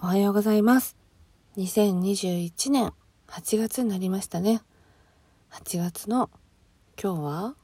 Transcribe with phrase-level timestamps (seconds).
[0.00, 0.96] おはようございます。
[1.56, 2.92] 2021年
[3.26, 4.62] 8月になりましたね。
[5.50, 6.30] 8月の
[7.02, 7.54] 今日は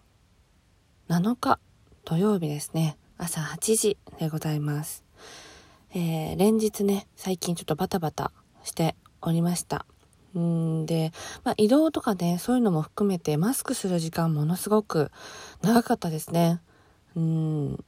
[1.08, 1.60] 7日
[2.04, 2.96] 土曜日ですね。
[3.18, 5.04] 朝8時でございます。
[5.94, 8.32] えー連日ね、最近ちょっとバタバタ
[8.64, 9.86] しておりました。
[10.34, 11.12] うんで、
[11.44, 15.12] まあ、移動とかね、そういうのも含めてマスクする時間ものすごく
[15.62, 16.60] 長かったですね。
[17.14, 17.84] うん、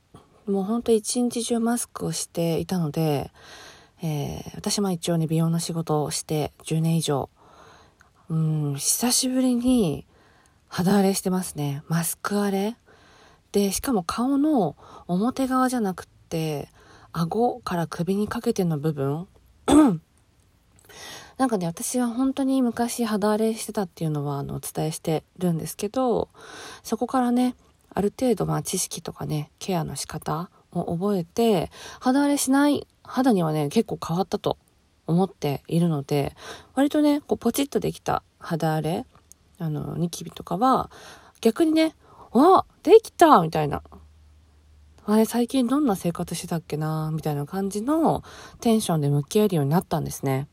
[0.47, 3.33] もうほんと一日中マスクをしていたので、
[4.03, 7.31] えー私も一応ね、美容の仕事をして10年以上、
[8.29, 10.07] うん、久しぶりに
[10.69, 11.83] 肌荒れしてますね。
[11.89, 12.77] マスク荒れ。
[13.53, 16.69] で、しかも顔の表側じゃなくって、
[17.13, 19.29] 顎から首にかけての部分。
[21.39, 26.29] なんかね、私は本当に昔肌荒れしてたっていうのはあのお伝えしてるんですけど、
[26.83, 27.55] そこからね、
[27.95, 31.71] ある程度まあ知識とかね、ケアの仕方を覚えて、
[32.01, 34.59] 肌荒れしない肌にはね、結構変わったと
[35.07, 36.35] 思っているので、
[36.75, 39.07] 割とね、こうポチッとできた肌荒れ、
[39.59, 40.91] あの、ニキビとかは、
[41.41, 41.95] 逆にね、
[42.33, 43.83] あできたみたいな。
[45.07, 47.11] あれ、最近どんな生活してたっけな？
[47.15, 48.25] みたいな感じの
[48.61, 50.49] テンションで向き合えるようになったんですね。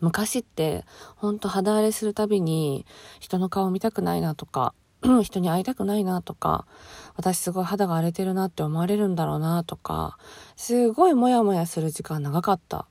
[0.00, 0.84] 昔って、
[1.16, 2.86] ほんと肌荒れするたびに、
[3.20, 4.74] 人の顔見たくないなとか、
[5.22, 6.66] 人に会いたくないなとか、
[7.16, 10.16] 私すごい肌が荒れてるなって思われるんだろうなとか、
[10.56, 12.86] すごいモヤモヤする時間長かった。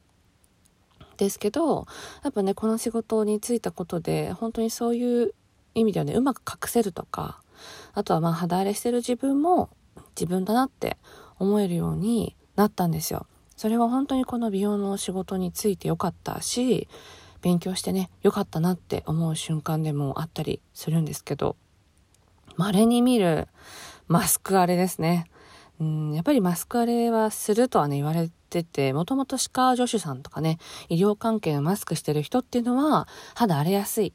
[1.18, 1.86] ですけど、
[2.24, 5.34] やっぱね、この仕事に就いたことで、本当にそういう
[5.76, 7.42] 意味ではね、うまく隠せるとか、
[7.94, 9.70] あとはまあ肌荒れしてる自分も
[10.16, 10.98] 自分だなって
[11.38, 13.28] 思えるようになったんですよ。
[13.56, 16.88] それは本当にこの美容の仕事についてよかったし、
[17.42, 21.56] 勉強してね、よかったなって思う瞬間でもあったりするんですけど、
[22.58, 23.48] 稀に見る
[24.08, 25.26] マスク荒れですね。
[25.80, 34.14] うん、やっぱりマスク荒れはするとはね言われてて、もともと歯科助手さんとかね、医療関係のマスクしてる人っていうのは肌荒れやすい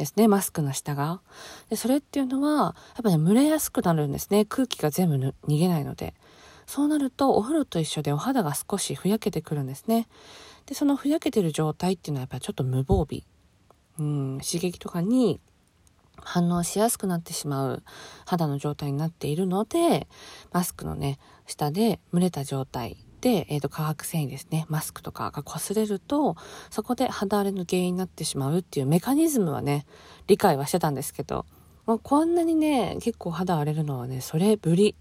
[0.00, 1.20] ですね、マスクの下が。
[1.68, 4.46] で、それっていうのは、やっぱね、蒸れやすくなるんですね。
[4.46, 6.14] 空気が全部逃げないので。
[6.66, 10.08] そうなると、お風呂と一緒でお肌が少しふやけてくるんですね。
[10.64, 13.24] で、そのふやけてる状態っていうのはやっぱちょっと無防備。
[13.98, 14.02] う
[14.36, 15.38] ん、刺激とかに
[16.24, 17.82] 反応しやすくなってしまう
[18.26, 20.08] 肌の状態になっているので、
[20.52, 26.36] マスクのね、下で蒸れた状態で、えっ、と、化学繊維ですね、マスクとかが擦れると、
[26.70, 29.86] そこで肌荒れの原因になってしまうっていうメカニズムはね、
[30.26, 31.44] 理解はしてたんですけど、
[31.86, 34.94] もうこんなにね、結構肌荒れるのはね、それぶり。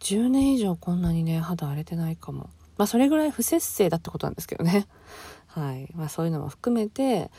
[0.00, 2.50] 10年以上こんなにね、肌荒れてないかも。
[2.76, 4.86] まあ、それぐらい不節制だってことなんですけどね。
[5.46, 5.88] はい。
[5.94, 7.30] まあ、そういうのも含めて、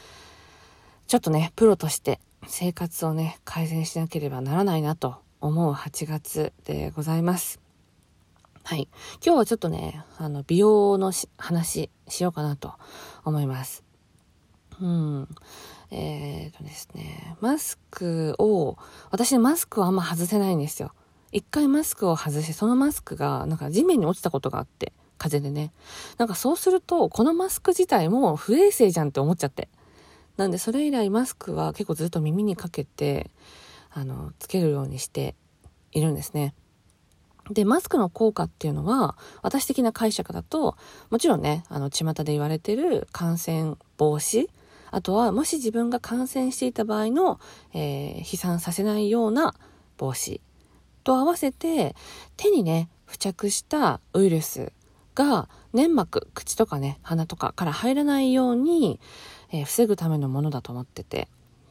[1.08, 7.60] ちょっとね、プロとして生活をね、改善しなければならないなと思う8月でございます。
[8.64, 8.90] はい。
[9.26, 12.74] 今日はちょっとね、あの、美容の話しようかなと
[13.24, 13.84] 思います。
[14.82, 15.28] うん。
[15.90, 18.78] えー、とですね、マスクを、
[19.10, 20.92] 私ね、マスクをあんま外せないんですよ。
[21.32, 25.72] 一回マスクを外して、そのマスクが、なんか地面に落ちたことがあって、風でね。
[26.18, 29.70] なんかそうすると、このマスク自体も不衛生じゃんって思っちゃって。
[30.38, 33.32] なんでそれ以来マスクは結構ずっと耳にかけて、
[33.92, 35.36] あの、つけるようにして
[35.92, 36.54] いるんですね。
[37.50, 40.76] で、マスクの効果っていうのは、私的な解釈だと、
[41.10, 44.48] もちろんね、あの、巷で言われてる感染防止、
[44.92, 47.40] あとは、もし自分が感染していた場合の、
[47.74, 49.56] えー飛散させないような
[49.98, 50.42] 防止
[51.04, 51.96] と合わせて、
[52.36, 54.74] 手にね、付着したウイルス
[55.16, 59.00] が粘膜、口とかね、鼻とかから入らないように、
[59.52, 61.28] えー防ぐためのものだと思ってて。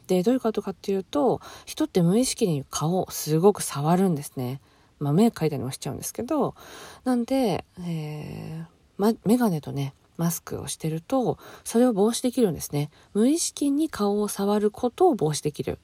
[0.07, 4.61] で、どういうことかっていうと、人って無意識に顔をすごく触るんですね。
[4.99, 6.55] まあ、目描いたりもしちゃうんですけど、
[7.03, 8.65] なんで、えー
[8.97, 12.89] ま、メガネとね、マスクをしてると、それを防止できるんですね。
[13.13, 15.73] 無意識に顔を触ることを防止できる。
[15.73, 15.77] っ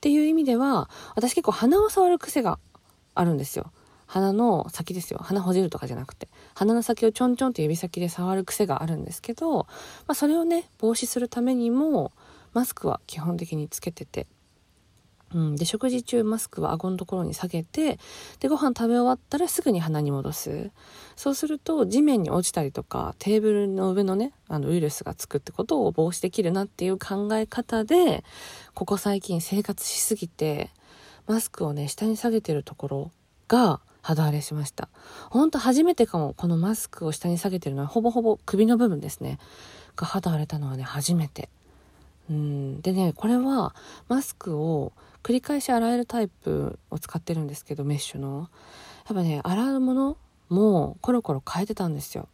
[0.00, 2.58] ていう意味では、私結構鼻を触る癖が
[3.14, 3.70] あるんですよ。
[4.06, 5.20] 鼻の先ですよ。
[5.22, 6.28] 鼻ほじるとかじゃなくて。
[6.54, 9.66] 鼻の先をちょんちょんって指先で触る癖があるんですけど、ま
[10.08, 12.12] あ、それをね、防止するためにも、
[12.52, 14.26] マスクは基本的につけてて。
[15.34, 17.98] うん、で、食事中マスクは顎のところに下げて、
[18.38, 20.70] で、ご飯食べ終わったらすぐに鼻に戻す。
[21.16, 28.24] そうすると、地面に落ちたりとか、テーブルの上のね、あの、ウイルスがつくってことを防止できるなっていう考え方で、
[28.74, 30.70] ここ最近生活しすぎて、
[31.26, 33.10] マスクをね、下に下げてるところ
[33.48, 34.90] が肌荒れしました。
[35.30, 39.38] ほんと初めてかも、このマスクを下に下げてるのは、ほぼほぼ首の部分ですね。
[39.96, 41.48] が肌荒れたのはね、初めて。
[42.28, 43.74] うん、でね、これは
[44.08, 44.92] マスクを
[45.22, 48.50] 繰り返し洗えるタイプを使ってるんですけど、メッシュの。
[49.08, 50.16] やっぱね、洗うもの
[50.50, 52.28] もコロコロ変えてたんですよ。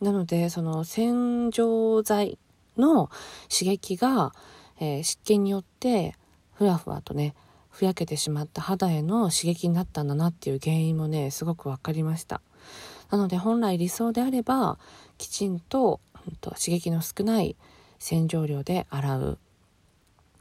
[0.00, 2.38] なので、その洗浄剤
[2.76, 3.10] の
[3.50, 4.32] 刺激が、
[4.78, 6.14] えー、湿気によって
[6.54, 7.34] ふわふわとね、
[7.78, 12.40] ふやけてしまった肌への刺激になったんだなっていう原因もね、すごく分かりました。
[13.08, 14.80] なので本来理想であれば、
[15.16, 16.00] きちんと、
[16.42, 17.54] 刺激の少ない
[18.00, 19.38] 洗浄料で洗う。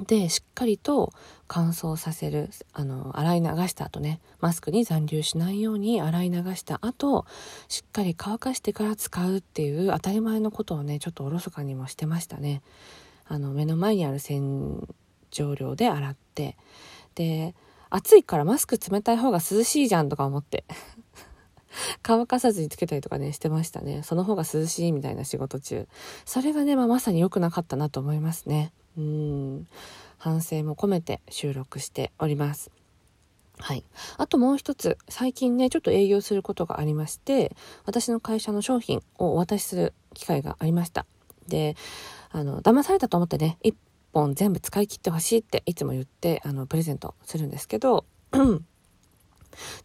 [0.07, 1.13] で、しっかりと
[1.47, 2.49] 乾燥させる。
[2.73, 7.27] あの、洗い流した後ね、マスクに残留しないように洗い流した後、
[7.67, 12.63] しっかり乾かしてから使うっていう当たり前のことをね、ちょっとおろそかにもしてましたね。
[13.27, 14.87] あの、目の前にある洗
[15.29, 16.57] 浄料で洗って。
[17.17, 17.55] で、
[17.89, 20.65] 暑いからマスク冷たい方が涼しいじゃんとか思って。
[22.03, 24.03] 乾かさずにつけたりとかね、してましたね。
[24.03, 25.87] その方が涼しいみたいな仕事中。
[26.25, 28.71] それがね、まあ、まさに良くなかったなと思いますね。
[28.97, 29.67] うん。
[30.19, 32.69] 反省も込めて収録しております。
[33.57, 33.83] はい。
[34.17, 37.55] あともう一つ、最近ね、ちょっと営業することがありまして、
[37.85, 41.07] 私の会社の商品をお渡しする機会がありました。
[41.47, 41.75] で、
[42.29, 43.75] あの、騙されたと思ってね、一
[44.17, 48.05] 本全部使い切ってほしいっていつも言って、あの、プレゼントするんですけど、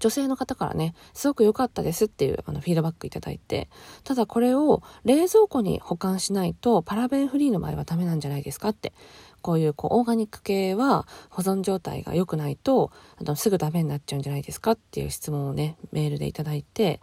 [0.01, 3.69] 女性の方からね、すごく良かったですっていうあのフィードバックいただいて、
[4.05, 8.93] ただこれを冷蔵庫に保管しないとパラベンフリーの場合はダメなんじゃないですかって、
[9.41, 17.01] こういうこうオーガニック系は保存状態が良くないと、あのすぐダメになっちゃうんじゃないですかっていう質問をね、メールでいただいて、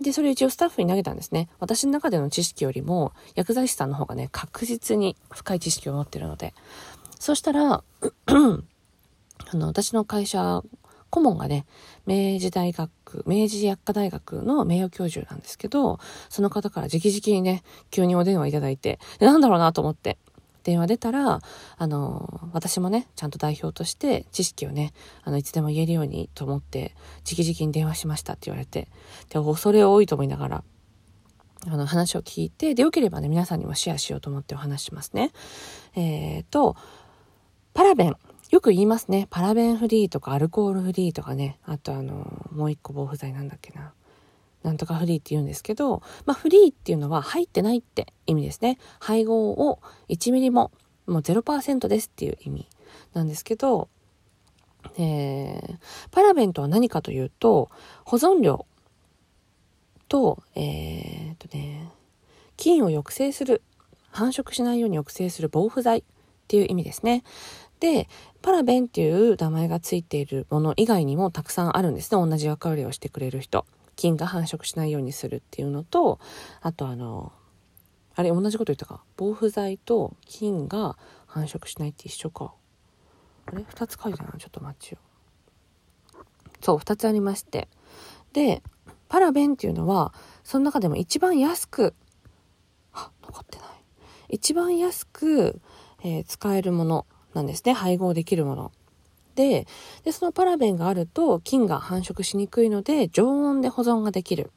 [0.00, 1.48] で、それ一応スタッフに投げたんですね。
[1.60, 6.52] 私の中での知識よりも、薬剤師さんの方がね、確実に深い知識を持ってるので。
[7.18, 7.82] そしたら、
[8.26, 10.62] あの、私の会社
[11.14, 11.64] 顧問がね、
[12.06, 12.90] 明治大学、
[13.24, 17.62] 明治薬科大学の名誉教授なんですけど、その方から直々にね、
[17.92, 20.18] 急にお電話いただいて、なんだろうなと思って、
[20.64, 21.40] 電話出たら、
[21.76, 26.94] あの、私もね、ちゃんと代表として知識をね、あの、いつでも言えるようにと思って、
[27.30, 28.88] 直々に電話しましたって言われて、
[29.28, 30.64] で、恐れ多いと思いながら、
[31.66, 35.32] あの、話を聞いて、で、よければね、皆さんにもシェアしようと思ってお話しますね。
[35.94, 36.76] えっ、ー、と、
[37.74, 38.16] パラベン。
[38.50, 39.26] よく言いますね。
[39.30, 41.58] パラベンフリーとかアルコールフリーとかね。
[41.64, 43.92] あとあの、もう一個防腐剤なんだっけな。
[44.64, 48.78] なんとかフリーって言うんですけど、まあフリーっていうのは入ってないって意味ですね。
[48.98, 49.78] 配合を
[50.08, 50.72] 1ミリも、
[51.06, 52.68] もう0%ですっていう意味
[53.12, 53.88] なんですけど、
[54.96, 55.78] えー、
[56.10, 57.70] パラベンとは何かというと、
[58.04, 58.66] 保存量
[60.08, 61.90] と、えー、とね、
[62.56, 63.62] 菌を抑制する、
[64.10, 66.02] 繁殖しないように抑制する防腐剤っ
[66.48, 67.22] ていう意味ですね。
[67.80, 68.08] で、
[68.40, 72.26] パラベンっていう名前がついているもの以外にもたくさんあるんですね。
[72.26, 73.66] 同じ役割をしてくれる人。
[73.96, 76.18] 菌が繁殖しないようにするっていうのと、
[76.60, 77.32] あとあの、
[78.14, 79.02] あれ同じこと言ったか。
[79.16, 80.96] 防腐剤と菌が
[81.26, 82.54] 繁殖しないって一緒か。
[83.46, 83.64] あれ？
[83.68, 84.98] 二つ書いてないちょっと待ちよ。
[86.60, 87.68] そう、二つありまして。
[88.32, 88.62] で、
[89.08, 90.14] パラベンっていうのは、
[90.44, 91.94] その中でも一番安く、
[92.92, 93.68] あ、残ってない。
[94.28, 95.60] 一番安く、
[96.02, 97.72] えー、使えるものなんですね。
[97.72, 98.72] 配合できるもの。
[99.34, 99.66] で、
[100.04, 104.50] で、そのパラベンがあると菌が繁殖しにくいので常温で保存ができる。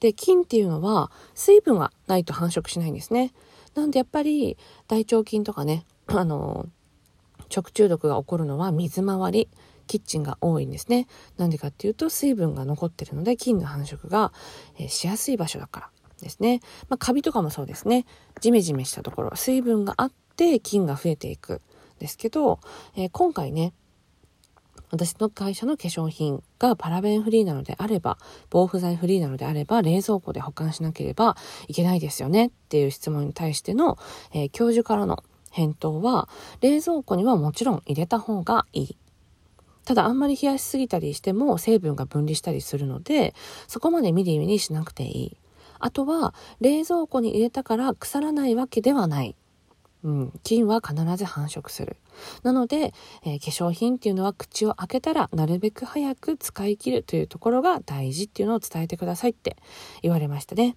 [0.00, 3.32] で、菌っていうのは水分がないと繁殖しないんですね。
[3.74, 4.56] なんでやっぱり
[4.88, 6.66] 大腸菌とかね、あの、
[7.48, 9.48] 食中毒が起こるのは水回り、
[9.86, 11.06] キッチンが多いんですね。
[11.36, 14.32] なんでかっていうと水分が残ってるので菌の繁殖が、
[14.78, 16.60] え、しやすい場所だからですね。
[16.88, 18.04] まあ、カビとかもそうですね。
[18.40, 21.60] ジメジメしたところ、水分があって菌が増えていく。
[21.98, 22.60] ですけど、
[22.94, 23.72] えー、今回ね、
[24.90, 28.18] 私の会社の化粧品がパラベンフリーなのであれば、
[28.50, 31.36] 防腐剤フリーなのであれば、冷蔵庫で保管しなければ
[31.68, 33.98] いけないですよねっていう質問に対しての、
[34.32, 36.28] えー、教授からの返答は、
[36.60, 38.96] 冷蔵庫にはもちろん入れた方がいい。
[39.84, 43.34] ただあんまり冷やしすぎたりしても成分が分離したりするので、
[43.68, 45.36] そこまでミリミリしなくていい。
[45.78, 49.36] あとは、冷蔵庫に入れたから腐らないわけではない。
[50.04, 51.96] うん、菌は必ず繁殖する。
[52.42, 59.56] なので、えー、化粧品っていうのは口を開けたらなるべく早く使い切るというところが大事っていうのを伝えてくださいって
[60.02, 60.76] 言われましたね。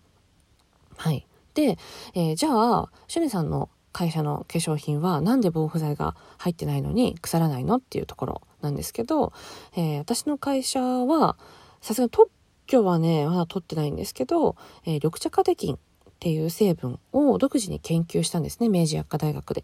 [0.97, 1.27] はい。
[1.53, 1.77] で、
[2.13, 9.33] えー、じゃあ、シュネさんの会社の化粧品はなんで防腐剤が入ってないのに腐らないのっていうところなんですけど、
[9.75, 11.37] えー、私の会社は
[11.81, 12.29] さすがに特
[12.67, 15.79] 許はね、まだ取ってないんですけど、え、緑茶カテキン
[16.19, 19.63] っていう成分を独自に研究したんですね、明治薬科大学で。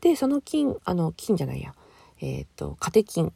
[0.00, 1.74] で、その菌、あの、菌じゃないや、
[2.20, 3.32] えっ、ー、と、カテキン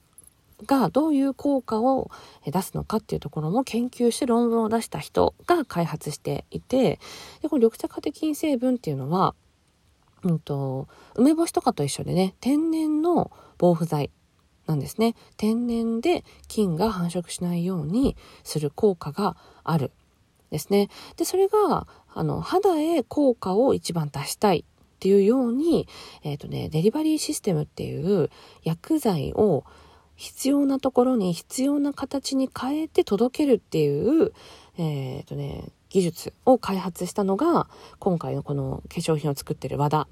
[0.66, 2.12] がどういう効果を
[2.46, 7.00] 出すのかっていうところも研究して論文を出した人が開発していて、
[7.42, 9.34] で、この緑茶カテキン成分っていうのは、
[10.22, 10.86] うんと、
[11.16, 14.10] 梅干しとかと一緒でね、天然の防腐剤
[14.66, 15.16] なんですね。
[15.36, 19.90] 天然で菌が繁殖しないようにする効果がある
[20.50, 20.88] ですね。
[21.16, 25.88] で、それが、あの、肌へ効果を一番出したいっていうように、
[26.22, 28.30] えっ、ー、とね、デリバリーシステムっていう
[28.62, 29.64] 薬剤を
[30.16, 34.32] 必要なところに必要な形に変えて届けるっていう、
[34.76, 40.08] えっ、ー、とね、技術を開発したのが、今回のこの化粧品を作ってる和田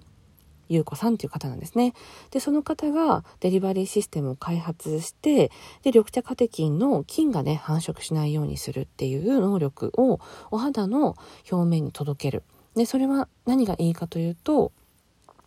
[0.69, 1.95] 優子さんという方なんですね。
[2.31, 5.49] で、その方がデリバリーシステムを開発して、
[5.83, 10.21] で、緑茶カテキンの菌がね、繁殖しないようにするっていう能力を
[10.51, 11.17] お肌の
[11.51, 12.45] 表面に届ける。
[12.75, 14.73] で、それは何がいいかというと、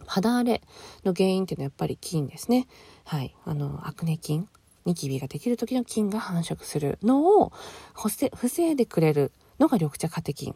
[0.06, 0.62] 肌荒れ
[1.06, 2.68] の原因っていうのはやっぱり菌ですね。
[3.06, 3.36] はい。
[3.46, 4.48] あの、アクネ菌。
[4.86, 7.52] ニキビができる時の菌が繁殖するのを
[7.94, 10.56] 防いでくれるのが緑茶カテキン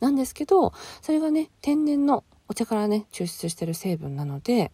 [0.00, 4.70] なんですけど、それがね、天然のお茶からね、抽出してる成分なので、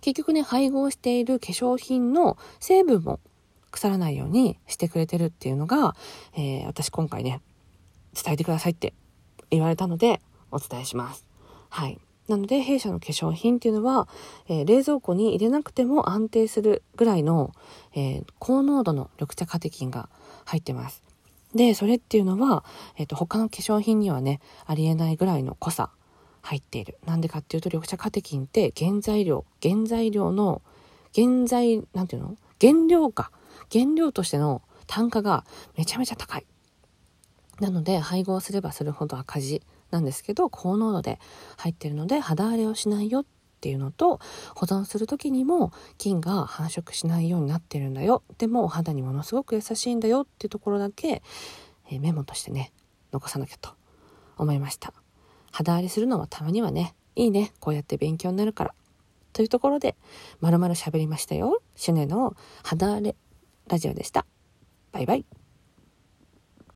[0.00, 3.20] 結局ね、配合している化粧品の成分も
[3.70, 5.94] 腐らないようにしてくれてるっていうのが、
[6.34, 7.40] えー、私今回ね、
[8.22, 8.94] 伝えてくださいって
[9.50, 10.20] 言われたので、
[10.50, 11.26] お伝えします。
[11.70, 11.98] はい。
[12.28, 14.08] なので、弊社の化粧品っていうのは、
[14.48, 17.52] えー、冷蔵庫に入れなくても安定するぐらいの、
[17.94, 20.08] えー、高濃度の緑茶カテキンが
[20.44, 21.02] 入ってます。
[21.54, 22.64] で、それっていうのは、
[22.96, 25.90] えっ、と、他の化粧品にはね、ありえないぐらいの濃さ
[26.42, 26.98] 入っている。
[27.06, 30.60] なんでかっていうと、緑茶カテキンって原材料、原材料の、
[31.14, 32.36] 原材、なんていうの？
[32.60, 33.30] 原料か。
[33.72, 35.44] 原料としての単価が
[35.76, 36.46] めちゃめちゃ高い。
[37.60, 41.18] なので、配合すればするほど赤字なんですけど、高濃度で
[41.58, 43.24] 入ってるので、肌荒れをしないよっ
[43.60, 44.20] ていうのと、
[44.54, 48.22] 保存する時にも菌が繁殖しないようになってるんだよ。
[48.38, 51.22] でも、お肌にものすごく優しいんだよっていうところだけ、
[51.90, 52.72] えー、メモとしてね、
[53.12, 53.70] 残さなきゃと
[54.38, 54.92] 思いました。
[55.52, 57.52] 肌荒れするのもたまにはね、いいね。
[57.60, 58.74] こうやって勉強になるから。
[59.32, 59.96] というところで、
[60.40, 61.62] まるまる喋りましたよ。
[61.76, 63.16] シュネの肌荒れ
[63.68, 64.26] ラジオでした。
[64.92, 65.41] バイバイ。